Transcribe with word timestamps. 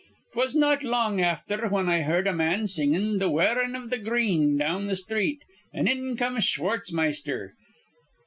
"'Twas 0.33 0.55
not 0.55 0.81
long 0.81 1.21
afther 1.21 1.67
whin 1.67 1.87
I 1.87 2.01
heerd 2.01 2.25
a 2.25 2.33
man 2.33 2.65
singin' 2.65 3.19
'Th' 3.19 3.29
Wearin' 3.29 3.75
iv 3.75 3.91
th' 3.91 4.03
Green' 4.03 4.57
down 4.57 4.87
th' 4.87 4.97
sthreet, 4.97 5.43
an' 5.75 5.87
in 5.87 6.17
come 6.17 6.37
Schwartzmeister. 6.37 7.51